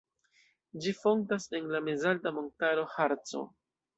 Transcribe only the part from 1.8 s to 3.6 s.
mezalta montaro Harco.